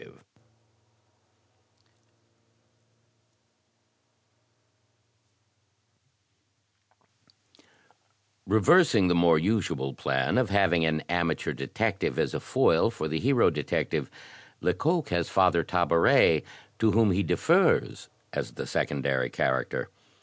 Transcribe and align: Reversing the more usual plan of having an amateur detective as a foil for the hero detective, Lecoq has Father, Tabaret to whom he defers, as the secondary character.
Reversing 8.47 9.07
the 9.09 9.13
more 9.13 9.37
usual 9.37 9.93
plan 9.93 10.39
of 10.39 10.49
having 10.49 10.83
an 10.85 11.01
amateur 11.07 11.53
detective 11.53 12.17
as 12.17 12.33
a 12.33 12.39
foil 12.39 12.89
for 12.89 13.07
the 13.07 13.19
hero 13.19 13.51
detective, 13.51 14.09
Lecoq 14.61 15.09
has 15.09 15.29
Father, 15.29 15.61
Tabaret 15.63 16.41
to 16.79 16.89
whom 16.89 17.11
he 17.11 17.21
defers, 17.21 18.09
as 18.33 18.53
the 18.53 18.65
secondary 18.65 19.29
character. 19.29 19.91